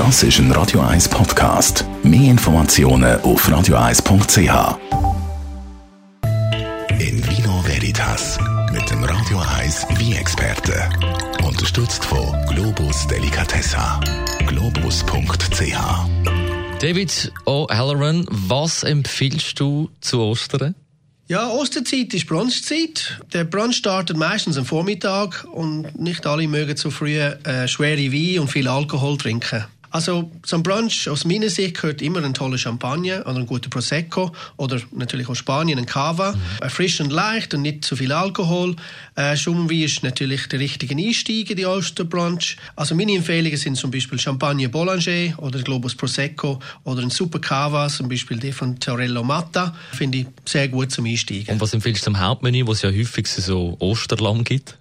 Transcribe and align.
Das 0.00 0.22
ist 0.22 0.38
ein 0.38 0.50
Radio 0.52 0.80
1 0.80 1.10
Podcast. 1.10 1.84
Mehr 2.02 2.30
Informationen 2.30 3.20
auf 3.20 3.46
radio1.ch. 3.46 4.78
In 6.98 7.28
Vino 7.28 7.62
Veritas 7.66 8.38
mit 8.72 8.90
dem 8.90 9.04
Radio 9.04 9.38
1 9.58 9.88
wie 9.98 10.14
experte 10.14 10.88
Unterstützt 11.46 12.02
von 12.02 12.34
Globus 12.46 13.06
Delicatessa. 13.08 14.00
Globus.ch. 14.46 15.74
David 16.80 17.32
O'Halloran, 17.44 18.26
was 18.30 18.84
empfiehlst 18.84 19.60
du 19.60 19.90
zu 20.00 20.20
Ostern? 20.20 20.74
Ja, 21.28 21.50
Osterzeit 21.50 22.14
ist 22.14 22.26
Brunchzeit. 22.26 23.20
Der 23.34 23.44
Brunch 23.44 23.76
startet 23.76 24.16
meistens 24.16 24.56
am 24.56 24.64
Vormittag 24.64 25.44
und 25.52 26.00
nicht 26.00 26.26
alle 26.26 26.48
mögen 26.48 26.78
zu 26.78 26.90
früh 26.90 27.18
äh, 27.18 27.68
schwere 27.68 28.10
Wein 28.10 28.38
und 28.38 28.48
viel 28.48 28.66
Alkohol 28.66 29.18
trinken. 29.18 29.66
Also 29.90 30.30
zum 30.42 30.62
Brunch 30.62 31.08
aus 31.08 31.24
meiner 31.24 31.48
Sicht 31.48 31.80
gehört 31.80 32.00
immer 32.00 32.22
ein 32.24 32.34
toller 32.34 32.58
Champagner 32.58 33.26
oder 33.26 33.38
ein 33.38 33.46
guter 33.46 33.68
Prosecco 33.68 34.32
oder 34.56 34.80
natürlich 34.92 35.28
aus 35.28 35.38
Spanien 35.38 35.78
ein 35.78 35.86
Cava. 35.86 36.32
Mhm. 36.32 36.70
Frisch 36.70 37.00
und 37.00 37.10
leicht 37.10 37.54
und 37.54 37.62
nicht 37.62 37.84
zu 37.84 37.96
viel 37.96 38.12
Alkohol. 38.12 38.76
Äh, 39.16 39.36
Schaumwein 39.36 39.82
ist 39.82 40.02
natürlich 40.02 40.46
der 40.48 40.60
richtige 40.60 40.94
Einstieg 40.94 41.50
in 41.50 41.56
die 41.56 41.66
Osterbrunch. 41.66 42.56
Also 42.76 42.94
meine 42.94 43.12
Empfehlungen 43.12 43.56
sind 43.56 43.76
zum 43.76 43.90
Beispiel 43.90 44.18
Champagner 44.18 44.68
Boulanger 44.68 45.38
oder 45.38 45.60
Globus 45.60 45.94
Prosecco 45.94 46.60
oder 46.84 47.02
ein 47.02 47.10
Super 47.10 47.40
Cava, 47.40 47.88
zum 47.88 48.08
Beispiel 48.08 48.38
die 48.38 48.52
von 48.52 48.78
Torello 48.78 49.24
Matta. 49.24 49.74
Finde 49.92 50.18
ich 50.18 50.26
sehr 50.44 50.68
gut 50.68 50.92
zum 50.92 51.06
Einsteigen. 51.06 51.54
Und 51.54 51.60
was 51.60 51.74
empfiehlst 51.74 52.02
du 52.02 52.04
zum 52.04 52.20
Hauptmenü, 52.20 52.66
wo 52.66 52.72
es 52.72 52.82
ja 52.82 52.90
häufig 52.90 53.26
so 53.26 53.76
Osterlamm 53.80 54.44
gibt? 54.44 54.78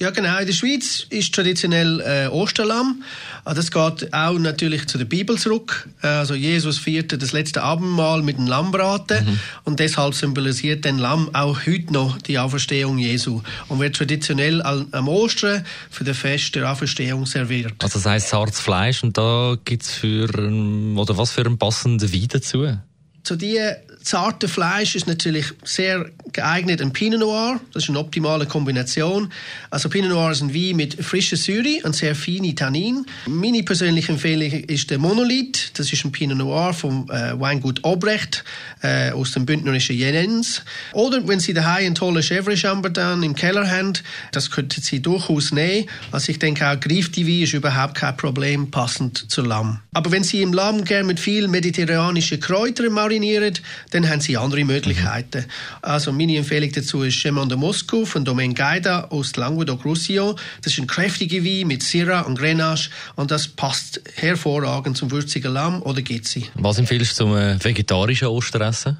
Ja, 0.00 0.10
genau. 0.10 0.38
In 0.38 0.46
der 0.46 0.52
Schweiz 0.52 1.06
ist 1.10 1.34
traditionell 1.34 2.00
äh, 2.00 2.28
Osterlamm. 2.28 3.02
Ah, 3.44 3.52
das 3.52 3.72
geht 3.72 4.14
auch 4.14 4.38
natürlich 4.38 4.86
zu 4.86 4.96
der 4.96 5.06
Bibel 5.06 5.36
zurück. 5.38 5.88
Äh, 6.02 6.06
also 6.06 6.34
Jesus 6.34 6.78
vierte 6.78 7.18
das 7.18 7.32
letzte 7.32 7.64
Abendmahl 7.64 8.22
mit 8.22 8.38
dem 8.38 8.46
Lammbraten 8.46 9.24
mhm. 9.24 9.40
und 9.64 9.80
deshalb 9.80 10.14
symbolisiert 10.14 10.84
den 10.84 10.98
Lamm 10.98 11.34
auch 11.34 11.66
heute 11.66 11.92
noch 11.92 12.18
die 12.22 12.38
Auferstehung 12.38 12.98
Jesu 12.98 13.42
und 13.66 13.80
wird 13.80 13.96
traditionell 13.96 14.62
am 14.62 15.08
Ostern 15.08 15.64
für 15.90 16.04
das 16.04 16.16
Fest 16.18 16.54
der 16.54 16.70
Auferstehung 16.70 17.26
serviert. 17.26 17.72
Also 17.82 17.98
das 17.98 18.06
heißt 18.06 18.28
zartes 18.28 18.60
Fleisch 18.60 19.02
und 19.02 19.18
da 19.18 19.56
gibt's 19.64 19.92
für 19.92 20.28
oder 20.28 21.16
was 21.16 21.32
für 21.32 21.44
einen 21.44 21.58
passenden 21.58 22.12
Wein 22.12 22.28
dazu? 22.28 22.78
Zu 23.24 23.34
diesen 23.34 23.74
zarten 24.02 24.48
Fleisch 24.48 24.94
ist 24.94 25.06
natürlich 25.06 25.46
sehr 25.64 26.10
geeignet 26.32 26.80
ein 26.80 26.92
Pinot 26.92 27.20
Noir. 27.20 27.60
Das 27.72 27.84
ist 27.84 27.88
eine 27.88 27.98
optimale 27.98 28.46
Kombination. 28.46 29.32
Also 29.70 29.88
Pinot 29.88 30.10
Noir 30.10 30.32
ist 30.32 30.42
ein 30.42 30.54
Wein 30.54 30.76
mit 30.76 31.02
frischer 31.04 31.36
Säure 31.36 31.80
und 31.84 31.94
sehr 31.94 32.14
feinen 32.14 32.54
Tannin. 32.56 33.06
Meine 33.26 33.62
persönliche 33.62 34.12
Empfehlung 34.12 34.50
ist 34.64 34.90
der 34.90 34.98
Monolith. 34.98 35.72
Das 35.74 35.92
ist 35.92 36.04
ein 36.04 36.12
Pinot 36.12 36.38
Noir 36.38 36.72
vom 36.74 37.08
äh, 37.10 37.38
Weingut 37.38 37.84
Obrecht 37.84 38.44
äh, 38.82 39.10
aus 39.10 39.32
dem 39.32 39.46
bündnerischen 39.46 39.96
Jenens. 39.96 40.62
Oder 40.92 41.26
wenn 41.26 41.40
Sie 41.40 41.54
daheim 41.54 41.86
einen 41.86 41.94
tollen 41.94 42.22
Chevrolet 42.22 42.58
Chambertin 42.58 43.22
im 43.22 43.34
Keller 43.34 43.68
haben, 43.70 43.92
das 44.32 44.50
könnten 44.50 44.82
Sie 44.82 45.00
durchaus 45.00 45.52
nehmen. 45.52 45.86
Also 46.12 46.32
ich 46.32 46.38
denke 46.38 46.68
auch 46.68 46.78
Griff 46.78 47.10
Wein 47.16 47.42
ist 47.42 47.54
überhaupt 47.54 47.94
kein 47.94 48.16
Problem, 48.16 48.70
passend 48.70 49.30
zu 49.30 49.42
Lamm. 49.42 49.80
Aber 49.92 50.12
wenn 50.12 50.24
Sie 50.24 50.42
im 50.42 50.52
Lamm 50.52 50.84
gerne 50.84 51.04
mit 51.04 51.20
viel 51.20 51.48
mediterranischen 51.48 52.40
Kräutern 52.40 52.92
marinieren, 52.92 53.54
dann 53.90 54.08
haben 54.08 54.20
Sie 54.20 54.36
andere 54.36 54.64
Möglichkeiten. 54.64 55.44
Also 55.82 56.12
meine 56.18 56.36
Empfehlung 56.36 56.72
dazu 56.72 57.04
ist 57.04 57.14
Chemin 57.14 57.48
de 57.48 57.56
Moscou 57.56 58.04
von 58.04 58.24
Domaine 58.24 58.52
Gaida 58.52 59.04
aus 59.10 59.36
Languedoc-Roussillon. 59.36 60.34
Das 60.62 60.72
ist 60.72 60.80
ein 60.80 60.88
kräftiger 60.88 61.44
Wein 61.44 61.68
mit 61.68 61.84
Syrah 61.84 62.22
und 62.22 62.36
Grenache 62.36 62.90
und 63.14 63.30
das 63.30 63.46
passt 63.46 64.02
hervorragend 64.16 64.96
zum 64.96 65.12
würzigen 65.12 65.52
Lamm 65.52 65.80
oder 65.80 66.02
Gizzi. 66.02 66.50
Was 66.54 66.78
empfiehlst 66.78 67.12
du 67.12 67.24
zum 67.24 67.36
äh, 67.36 67.62
vegetarischen 67.62 68.28
Osteressen? 68.28 68.98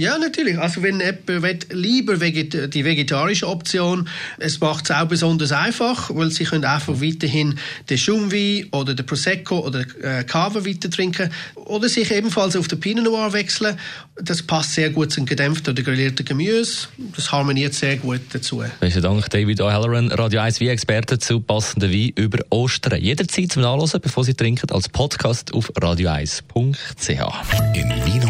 Ja, 0.00 0.16
natürlich. 0.16 0.58
Also 0.58 0.82
wenn 0.82 0.98
jemand 1.00 1.66
lieber 1.74 2.20
veget 2.22 2.72
die 2.72 2.86
vegetarische 2.86 3.46
Option, 3.46 4.08
es 4.38 4.58
macht 4.58 4.86
es 4.86 4.96
auch 4.96 5.04
besonders 5.04 5.52
einfach, 5.52 6.08
weil 6.14 6.30
sie 6.30 6.44
können 6.44 6.64
einfach 6.64 7.02
weiterhin 7.02 7.58
den 7.90 7.98
Schaumwein 7.98 8.68
oder 8.72 8.94
den 8.94 9.04
Prosecco 9.04 9.58
oder 9.58 9.84
äh, 10.02 10.24
Cava 10.24 10.64
weiter 10.64 10.88
trinken 10.88 11.30
oder 11.54 11.90
sich 11.90 12.10
ebenfalls 12.10 12.56
auf 12.56 12.66
den 12.66 12.80
Pinot 12.80 13.04
Noir 13.04 13.34
wechseln. 13.34 13.76
Das 14.22 14.42
passt 14.42 14.72
sehr 14.72 14.88
gut 14.88 15.12
zum 15.12 15.26
gedämpften 15.26 15.74
oder 15.74 15.82
grillierten 15.82 16.24
Gemüse. 16.24 16.88
Das 17.14 17.30
harmoniert 17.30 17.74
sehr 17.74 17.98
gut 17.98 18.22
dazu. 18.32 18.64
Besten 18.80 19.02
Dank, 19.02 19.28
David 19.28 19.60
O'Halloran, 19.60 20.14
Radio 20.14 20.40
1 20.40 20.62
Wein-Experte 20.62 21.18
zu 21.18 21.40
passenden 21.40 21.92
Wein 21.92 22.12
über 22.14 22.38
Ostern. 22.48 22.98
Jederzeit 22.98 23.52
zum 23.52 23.60
Nachlesen, 23.60 24.00
bevor 24.00 24.24
Sie 24.24 24.32
trinken, 24.32 24.70
als 24.70 24.88
Podcast 24.88 25.52
auf 25.52 25.70
radio1.ch. 25.74 27.10
In 27.74 27.90
Vino 28.06 28.29